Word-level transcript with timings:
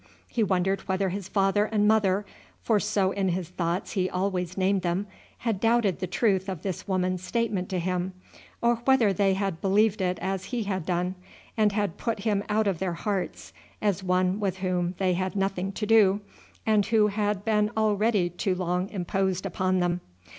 He 0.27 0.41
wondered 0.41 0.81
whether 0.87 1.09
his 1.09 1.27
father 1.27 1.65
and 1.65 1.87
mother 1.87 2.25
for 2.63 2.79
so 2.79 3.11
in 3.11 3.29
his 3.29 3.49
thoughts 3.49 3.91
he 3.91 4.09
always 4.09 4.57
named 4.57 4.81
them 4.81 5.05
had 5.37 5.59
doubted 5.59 5.99
the 5.99 6.07
truth 6.07 6.49
of 6.49 6.63
this 6.63 6.87
woman's 6.87 7.21
statement 7.23 7.69
to 7.69 7.77
him, 7.77 8.13
or 8.63 8.77
whether 8.85 9.13
they 9.13 9.35
had 9.35 9.61
believed 9.61 10.01
it 10.01 10.17
as 10.19 10.45
he 10.45 10.63
had 10.63 10.87
done, 10.87 11.13
and 11.55 11.73
had 11.73 11.97
put 11.97 12.21
him 12.21 12.43
out 12.49 12.65
of 12.65 12.79
their 12.79 12.93
hearts 12.93 13.53
as 13.79 14.03
one 14.03 14.39
with 14.39 14.57
whom 14.57 14.95
they 14.97 15.13
had 15.13 15.35
nothing 15.35 15.71
to 15.73 15.85
do, 15.85 16.21
and 16.65 16.87
who 16.87 17.05
had 17.09 17.45
been 17.45 17.69
already 17.77 18.27
too 18.27 18.55
long 18.55 18.89
imposed 18.89 19.45
upon 19.45 19.81
them. 19.81 20.01